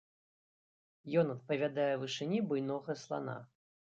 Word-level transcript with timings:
Ён 1.21 1.27
адпавядае 1.33 1.87
вышыні 2.03 2.39
буйнога 2.53 2.95
слана. 3.05 3.37